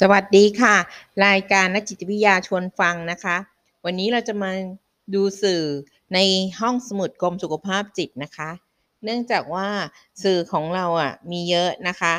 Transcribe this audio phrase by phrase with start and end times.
[0.00, 0.76] สวัสดีค่ะ
[1.26, 3.36] รายการนักจิตวิทยาชวนฟังนะคะ
[3.84, 4.50] วันนี้เราจะมา
[5.14, 5.62] ดูสื่อ
[6.14, 6.18] ใน
[6.60, 8.50] ห้องสมุดกรมสุขภาพจิตนะคะ
[9.04, 9.68] เนื่องจากว่า
[10.22, 12.14] สื่อของเราอะมีเยอะนะคะ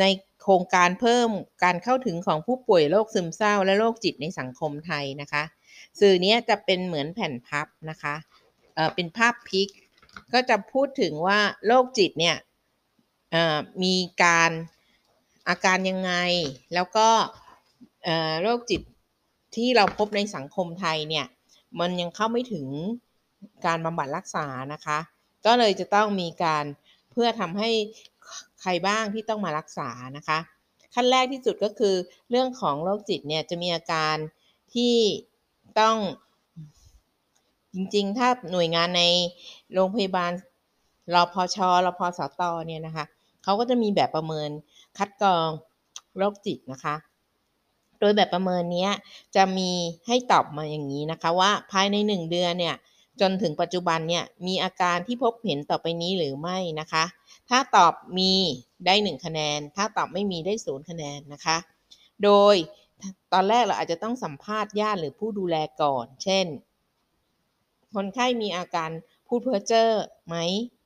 [0.00, 0.04] ใน
[0.42, 1.28] โครงการเพิ่ม
[1.64, 5.42] การเข้าถึงของผู้ป่วยโรคซึมเศร้า และโรคจิตในสังคมไทยนะคะ
[6.00, 8.14] สื่อนี้จะเป็นเหมือนแผ่นพับนะคะ
[8.74, 9.68] เเป็นภาพพิก
[10.32, 12.36] ก็จะพูดถึงว่าโรคจิตเนี่ย
[13.82, 13.94] มี
[14.24, 14.52] การ
[15.50, 16.12] อาการยังไง
[16.74, 17.08] แล้วก็
[18.42, 18.82] โรคจิต
[19.56, 21.26] ที่เราพบในสังคมไทยเนี่ย
[21.80, 22.66] มันยังเข้าไม่ถึง
[23.66, 24.98] การบำบัดรักษานะคะ
[25.46, 26.64] ก็เลยจะต้องมีการ
[27.10, 27.70] เพื่อทำให้
[28.60, 30.38] ใครบ้างที่ต้องมารักษานะคะ
[30.94, 31.94] ขั้นแรกที่สุดก็คือ
[32.30, 34.16] เรื่องของโรคจิตเนี่ยจะมีอาการ
[34.74, 34.96] ที่
[35.80, 35.96] ต้อง
[37.74, 39.02] จริงๆ ถ้าหน่วยงานใน
[39.74, 40.32] โรงพยาบาล
[41.14, 43.04] รอพอชอรอพอสตอเนี่ยนะคะ
[43.44, 44.50] เขาก็จะมีแบบประเมิน
[44.98, 45.50] คัดกรอง
[46.16, 46.96] โรคจิตนะคะ
[48.00, 48.88] โดยแบบประเมินนี้
[49.36, 49.70] จะมี
[50.06, 52.76] ให้ตอบมาอย่างนี้นะคะว่าภายใน 1 เดือนเนี่ย
[53.20, 57.04] จนถึงปัจจุบันเนี่ยมีอาการที่พบเห็นต่อไปนี้หรือไม่นะคะ
[57.48, 58.32] ถ้าตอบมี
[58.86, 61.56] ได้ 1 คะแนน ถ้าตอบไม่มีได้ศูนย์คะแนนนะคะ
[62.24, 62.54] โดย
[63.32, 66.46] ตอนแรกเราอาจจะต้องสัมภาษณ์ญาติหรือผู้ดูแลก่อน เช่น
[67.94, 68.90] คนไข้มีอาการ
[69.32, 69.88] พูดเพ้อเจ้อ
[70.26, 70.36] ไหม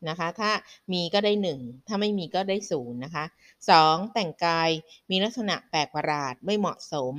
[0.08, 0.50] นะคะ ถ้า
[0.92, 3.24] มีก็ได้ 1 ถ้าไม่มีก็ได้0นะคะ
[3.68, 4.12] 2.
[4.12, 4.70] แต่งกาย
[5.10, 7.14] มีลักษณะแปลกประหลาดไม่เหมาะสม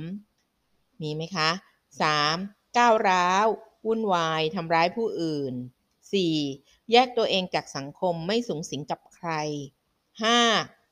[1.02, 1.50] มีไหมคะ
[2.12, 2.76] 3.
[2.78, 3.46] ก้าวร้าว
[3.86, 5.54] วุ่นวายทำร้ายผู้อื่น
[6.22, 6.92] 4.
[6.92, 9.30] แยกตัวเองจากสังคมไม่สูงสิงกับใคร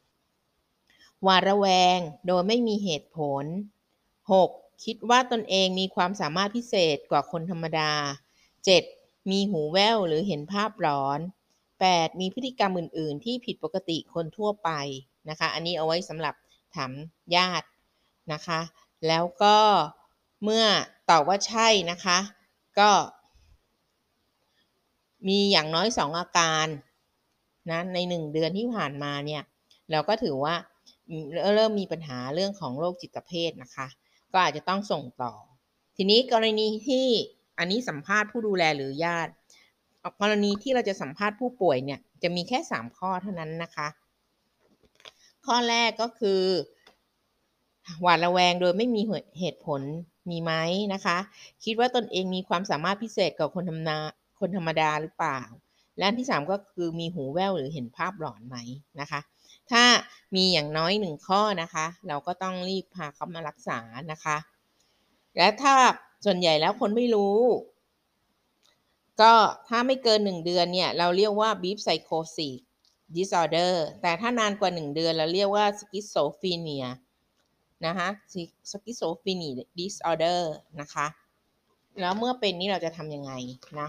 [0.02, 1.26] 5.
[1.26, 3.44] วาระแวงโดยไม่มีเหตุผล
[4.14, 4.84] 6.
[4.84, 7.92] คิดว่าตนเองมีความสามารถพิเศษกว่าคนธรรมดา
[8.72, 9.03] 7.
[9.30, 11.18] มีหูแว่วหรือเห็นภาพร้อน
[11.70, 12.20] 8.
[12.20, 14.70] มีพฤติกรรมอื่น ๆ ที่ผิดปกติคนทั่วไป
[15.28, 16.34] นะคะ อันนี้เอาไว้สำหรับ
[16.74, 16.92] ถาม
[17.36, 17.66] ญาติ
[18.32, 18.60] นะคะ
[19.08, 19.56] แล้วก็
[20.42, 20.64] เมื่อ
[21.10, 22.18] ตอบว่าใช่นะคะ
[22.78, 22.90] ก็
[25.28, 26.66] มีอย่างน้อยสองอาการ
[27.70, 29.42] นะในหนึ่งเดือนที่ผ่านมาเนี่ย
[29.90, 30.54] เราก็ถือว่า
[31.54, 33.86] เริ่มมีปัญหาเรื่องของโรคจิตเภทนะคะ
[34.32, 35.32] ก็อาจจะต้องส่งต่อ
[35.96, 37.06] ทีนี้กรณีที่
[37.58, 39.32] อันนี้สัมภาษณ์ผู้ดูแลหรือญาติ
[40.20, 43.88] กรณีที่เราจะสัมภาษณ์ผู้ป่วยเนี่ยจะมีแค่3ข้อเท่านั้นนะคะ
[45.46, 46.42] ข้อแรกก็คือ
[48.02, 49.00] หวาดระแวงโดยไม่มี
[49.38, 49.80] เหตุผล
[50.30, 50.52] มีไหม
[50.94, 51.18] นะคะ
[51.64, 53.98] คิดว่าตนเองมีความสามารถพิเศษกว่าคนธรรมดา
[54.40, 55.40] คนธรรมดาหรือเปล่า
[55.98, 58.56] และที่3ก็คือมีหูแว่วหรือเห็นภาพหลอนไหม
[59.00, 59.20] นะคะ
[59.70, 59.84] ถ้า
[60.34, 63.78] มีอย่างน้อยหนึ่งข้อนะคะ เราก็ต้องรีบพาเขามารักษา
[64.12, 64.36] นะคะ
[65.36, 65.74] และถ้า
[66.24, 67.38] ส่วนใหญ่แล้วคนไม่รู้
[69.20, 69.32] ก็
[69.68, 72.54] ถ้าไม่เกิน1เดือนเนี่ย เราเรียกว่า beef psychosis
[73.16, 76.86] disorder แต่ถ้านานกว่า1เดือนเราเรียกว่า schizophrenia
[77.86, 78.08] นะคะ
[78.70, 80.40] schizophrenia disorder
[80.80, 81.06] นะคะ
[82.00, 83.32] แล้วเมื่อเป็นนี้เราจะทำยังไง
[83.80, 83.88] นะ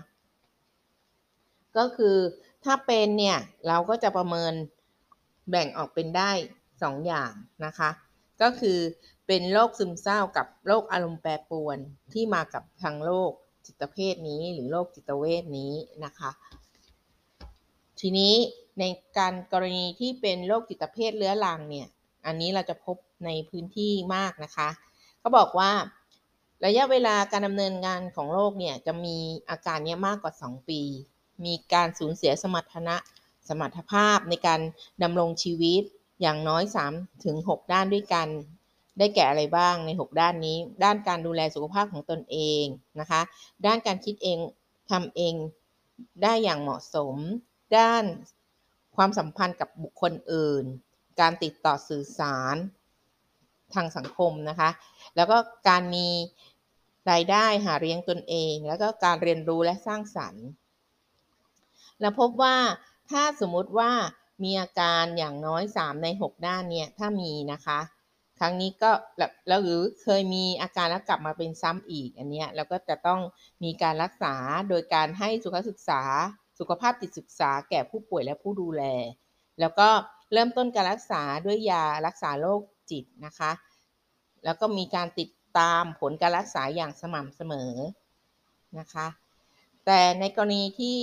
[1.77, 2.17] ก็คือ
[2.65, 3.37] ถ้าเป็นเนี่ย
[3.67, 4.53] เราก็จะประเมิน
[5.49, 6.31] แบ่งออกเป็นได้
[6.69, 7.31] 2 อย่าง
[7.65, 7.89] นะคะ
[8.41, 8.79] ก็คือ
[9.27, 11.77] เป็นโรคซึมเศร้ากับโรคอารมณ์แปรปรวน
[12.13, 13.31] ที่มากับทางโรค
[13.65, 15.73] จิตเภทนี้หรือโรคจิตเวทนี้
[16.05, 16.31] นะคะ
[17.99, 18.33] ทีนี้
[18.79, 18.83] ใน
[19.17, 21.87] การกรณีที่เป็นโรคจิตเภทเรื้อรังเนี่ย
[22.25, 24.69] อันนี้เราจะพบในพื้นที่มากนะคะ
[25.19, 25.71] เขาบอกว่า
[26.65, 29.17] ระยะเวลาการดำเนินงานของโรคเนี่ยจะมี
[29.49, 30.81] อาการเนี้มากกว่า 2 ปี
[31.45, 32.95] มีการสูญเสียสมรรถนะ
[33.49, 34.61] สมรรถภาพในการ
[35.03, 35.83] ดำรงชีวิต
[36.21, 36.63] อย่างน้อย
[37.17, 38.27] 3-6 ด้านด้วยกัน
[38.97, 42.65] ได้แก่อะไรบ้างใน 6 ด้านนี้ ด้านการดูแลสุขภาพของตนเอง
[42.99, 43.21] นะคะ
[43.65, 44.37] ด้านการคิดเอง
[44.91, 45.33] ทำเอง
[46.23, 47.15] ได้อย่างเหมาะสม
[47.77, 48.03] ด้าน
[48.95, 50.65] ความสัมพันธ์กับบุคคลอื่น
[51.19, 52.55] การติดต่อสื่อสาร
[53.73, 54.69] ทางสังคมนะคะ
[55.15, 55.37] แล้วก็
[55.69, 56.07] การมี
[57.11, 60.45] รายได้หาเลี้ยงตนเอง แล้วก็การเรียนรู้และสร้างสรรค์
[62.01, 62.55] แล้วพบว่า
[63.11, 63.91] ถ้าสมมุติว่า
[64.43, 67.79] มีอาการอย่างน้อย 3 ใน 6 ด้านเนี่ย ถ้ามีนะคะ
[68.39, 68.91] ครั้งนี้ก็
[69.47, 73.19] แล้วหรือเคยมีอาการแล้วกลับมาเป็นซ้ำอีกอันนี้เราก็จะต้อง
[73.63, 74.35] มีการรักษา
[74.69, 76.01] โดยการให้สุขศึกษา
[76.59, 78.83] สุขภาพจิตศึกษาแก่ผู้ป่วยและผู้ดูแล
[79.59, 79.89] แล้วก็
[80.33, 82.61] เริ่มต้นการรักษาด้วยยารักษาโรค
[82.91, 83.51] จิตนะคะ
[84.45, 87.73] แล้วก็มีการติดตามผลการรักษาอย่างสม่ำเสมอ
[88.79, 89.07] นะคะ
[89.85, 90.99] แต่ในกรณีที่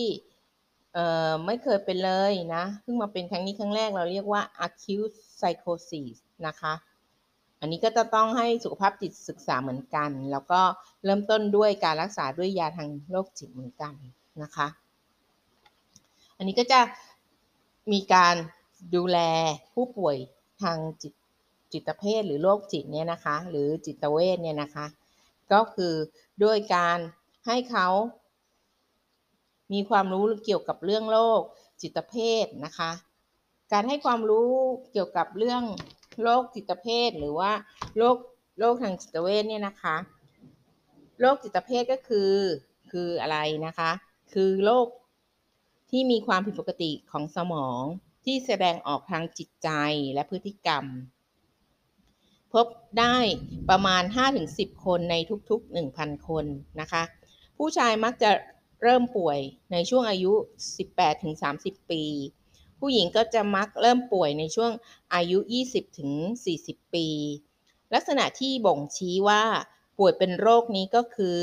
[1.47, 6.73] ไม่เคยเป็นเลยนะเพิ่งมาเป็นครั้งนี้ครั้งแรกเราเรียกว่า acute psychosis นะคะ
[7.63, 10.61] อันนี้ก็จะต้องให้สุขภาพจิตศึกษาเหมือนกัน แล้วก็
[11.05, 13.93] เริ่มต้นด้วยการรักษาด้วยยาทางโรคจิตเหมือนกัน
[14.43, 14.67] นะคะ
[16.37, 16.81] อันนี้ก็จะ
[17.93, 18.35] มีการ
[18.95, 19.19] ดูแล
[19.75, 20.17] ผู้ป่วย
[20.63, 21.13] ทางจิต
[21.73, 24.87] จิตเภทหรือโรคจิตเนี่ยนะคะ หรือจิตเวชเนี่ยนะคะ
[25.53, 25.95] ก็คือ
[26.45, 26.99] ด้วยการ
[27.47, 27.89] ให้เขา
[29.73, 31.41] มีความรู้เกี่ยวกับเรื่องโรค
[31.83, 32.91] จิตเภทนะคะ
[33.73, 34.51] การให้ความรู้
[34.93, 35.63] เกี่ยวกับเรื่อง
[36.23, 37.53] โรคจิตเภทหรือว่า
[37.99, 38.17] โรค
[38.59, 39.97] โรคทางจิตเวชเนี่ยนะคะ
[41.21, 42.33] โรคจิตเภทก็คือ
[42.91, 43.91] คืออะไรนะคะ
[44.33, 44.87] คือโรค
[45.91, 47.83] ที่มีความผิดปกติของสมอง
[48.25, 49.69] ที่แสดงออกทางจิตใจ
[50.15, 50.85] และพฤติกรรม
[52.53, 52.67] พบ
[52.99, 53.17] ได้
[53.71, 54.03] ประมาณ
[54.45, 55.15] 5-10 คนใน
[55.51, 56.45] ทุกๆ 1,000 คน
[56.81, 57.03] นะคะ
[57.59, 58.31] ผู้ชายมักจะ
[58.83, 59.39] เริ่มป่วย
[59.73, 60.33] ในช่วงอายุ
[61.13, 62.03] 18-30 ปี
[62.83, 64.73] ผู้หญิงก็จะมักเริ่มป่วยในช่วง
[65.15, 65.39] อายุ
[66.17, 67.09] 20-40 ปี
[67.95, 69.45] ลักษณะที่บ่งชี้ว่า
[69.99, 71.43] ป่วยเป็นโรคนี้ก็คือ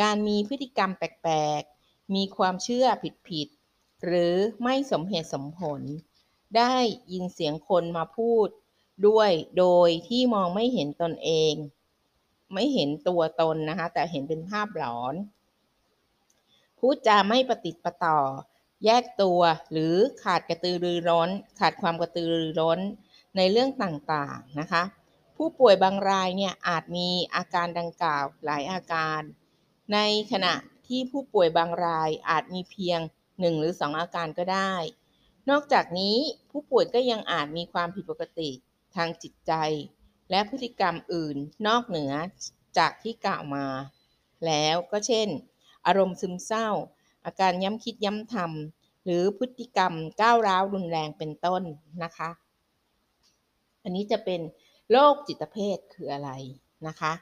[0.00, 2.86] การมีพฤติกรรมแปลกๆ มีความเชื่อ
[3.28, 5.82] ผิดๆ หรือไม่สมเหตุสมผล
[6.56, 6.74] ได้
[7.12, 8.48] ยินเสียงคนมาพูด
[9.06, 11.54] ด้วยโดยที่มองไม่เห็นตนเอง
[12.54, 15.14] ไม่เห็นตัวตนนะคะ แต่เห็นเป็นภาพหลอน
[16.78, 18.18] พูดจาไม่ปฏิติประต่อ
[18.84, 19.40] แยกตัว
[19.72, 22.80] หรือขาดกระตือรือร้นขาดความกระตือรือร้น
[23.36, 24.82] ในเรื่องต่างๆนะคะ
[25.36, 29.20] ผู้ป่วยบางรายเนี่ยอาจมีอาการดังกล่าวหลายอาการ
[29.92, 29.98] ใน
[30.32, 30.54] ขณะ
[30.88, 34.74] ที่ผู้ป่วยบางรายอาจมีเพียง 1 หรือ 2 อาการก็ได้
[35.50, 36.16] นอกจากนี้
[36.50, 38.50] ผู้ป่วยก็ยังอาจมีความผิดปกติ
[38.96, 39.52] ทางจิตใจ
[40.30, 41.36] และพฤติกรรมอื่น
[41.66, 42.12] นอกเหนือ
[42.78, 43.66] จากที่กล่าวมา
[44.46, 45.28] แล้วก็เช่น
[45.86, 46.68] อารมณ์ซึมเศร้า
[47.24, 51.62] อาการย้ำคิดย้ำทำหรือพฤติกรรมก้าวร้าวรุนแรงเป็นต้น
[52.02, 52.30] นะคะ
[53.82, 54.40] อันนี้จะเป็น
[54.92, 56.30] โรคจิตเภทคืออะไร
[56.86, 57.12] นะคะ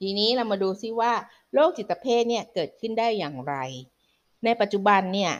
[0.00, 1.12] ทีนี้เรามาดูซิว่า
[1.54, 3.54] โรคจิตเภทเนี่ยเกิดขึ้นได้อย่างไร
[4.44, 5.32] ในปัจจุบันเนี่ย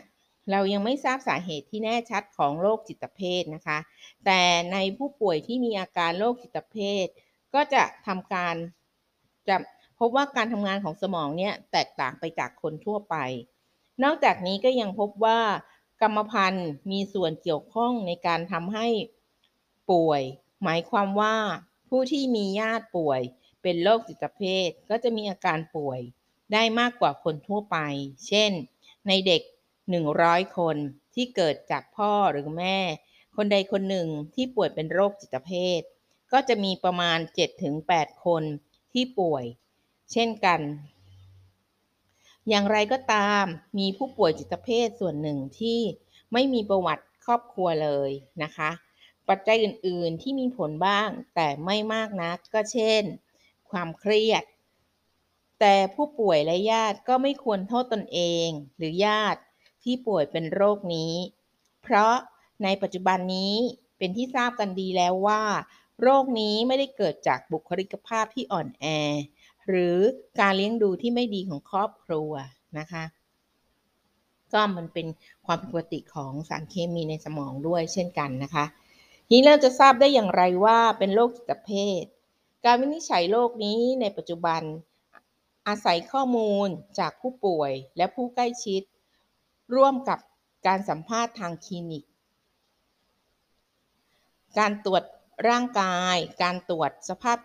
[0.51, 3.79] เรายังไม่ทราบสาเหตุที่แน่ชัดของโรคจิตเภทนะคะ
[4.25, 4.41] แต่
[4.73, 7.07] ในผู้ป่วยที่มีอาการโรคจิตเภท
[7.55, 8.55] ก็จะทำการ
[9.49, 9.57] จะ
[9.99, 13.17] พบว่าการทำงานของสมองเนี่ยแตกต่างไปจากคนทั่วไป
[14.03, 15.41] นอกจากนี้ก็ยังพบว่า
[16.01, 18.89] กรรมพันธุ์มีส่วนเกี่ยวข้องในการทำให้
[19.91, 20.23] ป่วย
[20.63, 21.37] หมายความว่า
[21.89, 23.21] ผู้ที่มีญาติป่วย
[23.63, 26.01] เป็นโรคจิตเภทก็จะมีอาการป่วย
[26.53, 27.77] ได้มากกว่าคนทั่วไป
[28.27, 28.53] เช่น
[29.09, 29.43] ในเด็ก
[29.99, 30.77] 100 คน
[31.15, 32.79] ที่เกิดจากพ่อหรือแม่
[33.37, 35.81] คนใดคนหนึ่งที่ป่วยเป็นโรคจิตเภท
[36.33, 37.19] ก็จะมีประมาณ
[37.73, 38.43] 7-8 คน
[38.93, 39.45] ที่ป่วย
[40.13, 40.61] เช่นกัน
[42.49, 43.45] อย่างไรก็ตาม
[43.79, 45.81] มีผู้ป่วยจิตเภทส่วนหนึ่งที่
[46.33, 48.11] ไม่มีประวัติครอบครัวเลย
[48.43, 48.71] นะคะ
[49.29, 53.03] ปัจจัยอื่นๆที่มีผลบ้างแต่ไม่มากนักก็เช่น
[53.71, 54.45] ความเครียด
[55.61, 59.41] แต่ผู้ป่วยและญาติก็ไม่ควรโทษตนเอง หรือญาติ
[59.83, 61.15] ที่ป่วยเป็นโรคนี้
[61.83, 62.15] เพราะ
[62.65, 63.55] ในปัจจุบันนี้
[63.99, 65.43] เป็นที่ทราบกันดีแล้วว่า
[66.03, 68.87] โรคนี้ไม่ได้เกิดจากบุคลิกภาพที่อ่อนแอ
[69.69, 69.97] หรือ
[70.41, 72.33] การเลี้ยงดูที่ไม่ดีของครอบครัว
[72.79, 73.05] นะคะ
[74.53, 75.07] ก็มันเป็น
[75.47, 78.65] ความผิดปกติของสารเคมีในสมองด้วยเช่นกันนะคะ
[79.31, 81.71] นี้เราจะทราบได้อย่างไรว่าเป็นโรคจิตเภ
[82.03, 82.05] ท
[82.65, 84.63] การวินิจฉัยโรคนี้ในปัจจุบัน
[85.69, 86.69] อาศัยข้อมูล
[86.99, 88.83] จากผู้ป่วยและผู้ใกล้ชิด
[89.75, 90.19] ร่วมกับ
[90.67, 92.05] การสัมภาษณ์ทางคลินิก
[94.59, 95.03] การตรวจ
[95.49, 97.39] ร่างกาย การตรวจสภาพ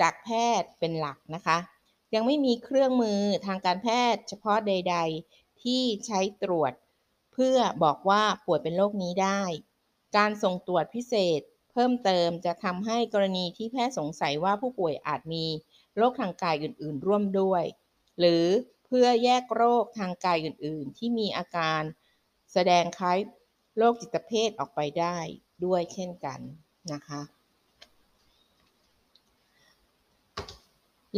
[0.00, 0.28] จากแพ
[0.60, 1.58] ทย์เป็นหลักนะคะ
[2.14, 4.96] ยังไม่มีเครื่องมือทางการแพทย์เฉพาะใด
[5.28, 6.72] ๆ ที่ใช้ตรวจ
[7.32, 9.42] เพื่อบอกว่าป่วยเป็นโรคนี้ได้
[10.16, 11.40] การส่งตรวจพิเศษ
[11.72, 15.46] เพิ่มเติมจะทำให้กรณีที่แพทย์สงสัยว่าผู้ป่วยอาจมี
[15.96, 17.64] โรคทางกายอื่น ๆ ร่วมด้วย
[18.18, 18.44] หรือ
[18.86, 21.82] เพื่อแยกโรคทางกายอื่น ๆ ที่มีอาการ
[22.52, 23.18] แสดงคล้าย
[23.78, 25.16] โรคจิตเภทออกไปได้
[25.64, 26.40] ด้วยเช่นกัน
[26.92, 27.20] นะคะ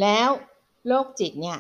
[0.00, 0.28] แล้ว
[0.86, 1.58] โรคจิตเนี่ย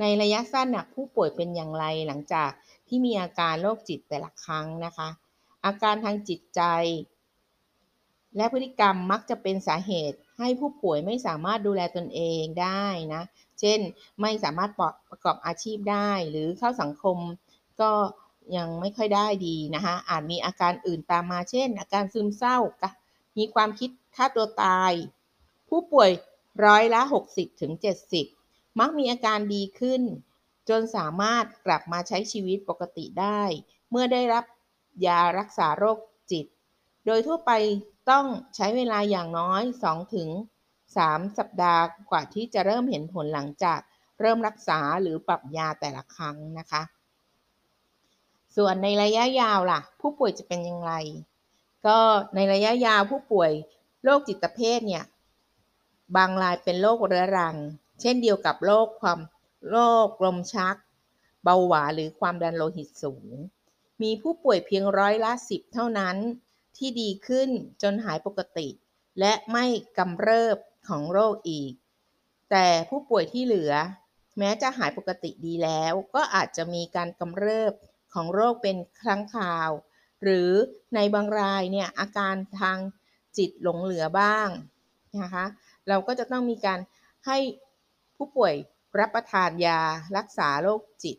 [0.00, 2.50] ในระยะสั้นนะผู้ป่วยเป็นอย่างไรหลังจาก
[2.88, 5.08] ที่มีอาการโรคจิตแต่ละครั้งนะคะ
[5.64, 6.62] อาการทางจิตใจ
[8.36, 12.84] และพฤติกรรมมักจะเป็นสาเหตุให้ผู้ป่วยไม่สามารถดูแลตนเองได้
[13.14, 13.22] นะ
[13.60, 13.78] เช่น
[14.20, 14.70] ไม่สามารถ
[15.10, 17.16] ประกอบอาชีพได้ หรือเข้าสังคม
[17.80, 17.90] ก็
[18.56, 22.58] ยังไม่ค่อยได้ดีนะคะอาจมีอาการอื่นตามมา เช่น อาการซึมเศร้า
[23.38, 24.92] มีความคิดฆ่าตัวตาย
[25.68, 26.10] ผู้ป่วย
[26.64, 27.00] ร้อยละ
[27.30, 27.72] 60ถึง
[28.24, 30.02] 70 มักมีอาการดีขึ้น
[30.68, 33.42] จนสามารถกลับมาใช้ชีวิตปกติได้
[33.90, 34.44] เมื่อได้รับ
[35.06, 35.98] ยารักษาโรค
[36.30, 36.46] จิต
[37.06, 37.50] โดยทั่วไป
[38.10, 40.28] ต้องใช้เวลาอย่างน้อย 2-3ถึง
[41.38, 43.80] สัปดาห์กว่าที่จะเริ่มเห็นผลหลังจาก
[44.20, 46.82] เริ่มรักษาหรือปรับยาแต่ละครั้งนะคะ
[48.56, 50.92] ส่วนในระยะยาวล่ะ ผู้ป่วยจะเป็นอย่างไร
[51.86, 51.98] ก็
[52.34, 53.50] ในระยะยาวผู้ป่วย
[54.04, 55.04] โรคจิตเภทเนี่ย
[56.16, 57.56] บางรายเป็นโรคเรื้อรัง
[58.00, 59.20] เช่นเดียวกับโรคความ
[59.70, 60.76] โรคลมชัก
[61.44, 63.34] เบาหวานหรือความดันโลหิตสูง
[64.02, 66.16] มีผู้ป่วยเพียงร้อยละสิบเท่านั้น
[66.76, 67.48] ที่ดีขึ้น
[67.82, 68.68] จนหายปกติ
[69.20, 69.64] และไม่
[69.98, 70.56] กำเริบ
[70.88, 71.72] ของโรคอีก
[72.50, 73.72] แต่ผู้ป่วยที่เหลือ
[74.38, 77.72] แม้จะหายปกติดีแล้ว ก็อาจจะมีการกำเริบ
[78.14, 79.70] ของโรคเป็นครั้งคราว
[80.22, 80.50] หรือ
[80.94, 82.78] ในบางรายเนี่ยอาการทาง
[83.36, 84.48] จิตหลงเหลือบ้าง
[85.22, 85.44] นะคะ
[85.88, 86.78] เราก็จะต้องมีการ
[87.26, 87.38] ให้
[88.16, 88.54] ผู้ป่วย
[89.00, 89.80] รับประทานยา
[90.16, 91.16] รักษาโรคจิต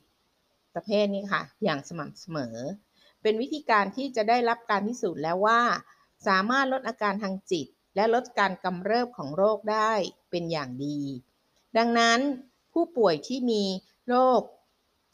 [0.76, 2.56] ประเภทนี้ค่ะ อย่างสม่ำเสมอ
[3.22, 5.62] เป็นวิธีการที่จะได้รับการพิสูจน์แล้วว่า
[6.28, 9.92] สามารถลดอาการทางจิต และลดการกำเริบของโรคได้
[10.30, 11.00] เป็นอย่างดี
[11.78, 12.20] ดังนั้น
[12.74, 13.64] ผู้ป่วยที่มี
[14.10, 14.42] โรค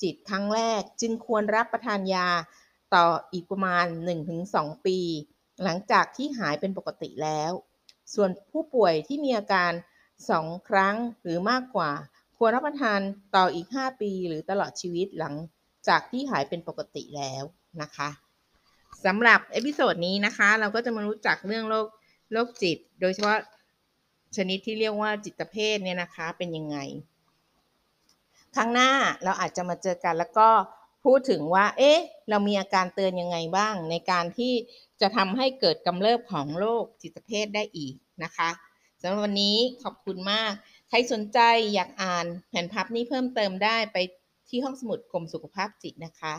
[0.02, 2.28] จิตครั้งแรก จึงควรรับประทานยา
[2.96, 3.86] ต่ออีกประมาณ
[4.36, 4.98] 1-2 ปี
[5.64, 7.52] หลังจากที่หายเป็นปกติแล้ว
[8.14, 9.72] ส่วนผู้ป่วยที่มีอาการ
[10.20, 11.92] 2 ครั้งหรือมากกว่า
[12.38, 13.00] ควรรับประทาน
[13.36, 15.36] ต่ออีก 5 ปี หรือตลอดชีวิตหลัง
[15.88, 17.44] จากที่หายเป็นปกติแล้ว
[17.82, 18.10] นะคะ
[19.06, 21.88] สำหรับ episode นี้นะคะ เราก็จะมารู้จักเรื่องโรค
[22.32, 23.40] โรคจิต โดยเฉพาะ
[24.36, 26.78] ชนิดที่เรียกว่าจิตเภทเนี่ยนะคะเป็นยังไง
[28.56, 28.90] ครั้งหน้า
[29.24, 30.50] เราอาจจะมาเจอกันแล้วก็
[31.06, 34.54] พูดถึงว่า เอ๊ะ เรามีอาการเตือนยังไงบ้างในการที่
[35.02, 38.50] จะทำให้เกิดกำเริบของโรคจิตเภทได้อีกนะคะ
[39.02, 40.52] สำหรับวันนี้ขอบคุณมาก
[40.90, 41.40] ใครสนใจ
[41.74, 43.98] อยากอ่านแผ่นพับนี้เพิ่มเติมได้ไป
[44.50, 46.34] ที่ห้องสมุดกรมสุขภาพจิตนะคะ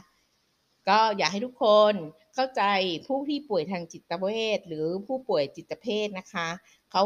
[0.89, 1.95] ก็อยากให้ทุกคน
[2.35, 2.63] เข้าใจ
[3.07, 6.49] ผู้ที่ป่วยทางจิตเวชหรือผู้ป่วยจิตเภทนะคะ
[6.93, 7.03] เขา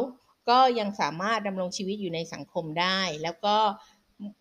[0.51, 3.57] ก็ยังสามารถดำรงชีวิตอยู่ในสังคมได้ แล้วก็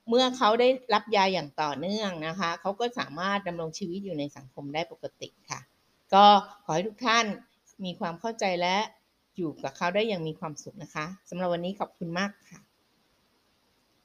[0.10, 5.60] เมื่อเขาได้รับยาอย่างต่อเนื่องนะคะ เขาก็สามารถดำรงชีวิตอยู่ในสังคมได้ปกติค่ะ
[6.14, 6.26] ก็
[6.64, 7.26] ขอให้ทุกท่าน
[7.86, 8.78] มีความเข้าใจและ
[9.38, 12.69] อยู่กับเขาได้อย่างมีความสุขนะคะสำหรับวันนี้ขอบคุณมากค่ะ